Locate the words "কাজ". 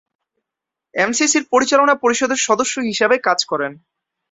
3.19-3.39